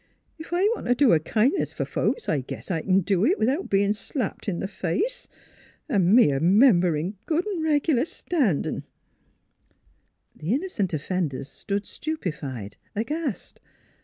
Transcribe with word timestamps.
"Ef 0.43 0.51
I 0.51 0.63
want 0.73 0.87
t' 0.87 0.95
do 0.95 1.13
a 1.13 1.19
kindness 1.19 1.71
f'r 1.73 1.85
folks 1.85 2.27
I 2.27 2.39
guess 2.41 2.71
I 2.71 2.81
kin 2.81 3.01
do 3.01 3.23
it, 3.23 3.37
without 3.37 3.69
bein' 3.69 3.91
NEIGHBORS 3.91 4.01
83 4.01 4.03
slapped 4.19 4.49
in 4.49 4.59
th' 4.59 4.67
face 4.67 5.27
an' 5.87 6.15
me 6.15 6.31
a 6.31 6.39
member 6.39 6.97
in 6.97 7.17
good 7.27 7.43
V 7.45 7.59
reg'lar 7.59 8.05
standin'!" 8.05 8.85
The 10.37 10.55
innocent 10.55 10.95
offenders 10.95 11.49
stood 11.49 11.85
stupefied, 11.85 12.77
aghast. 12.95 13.59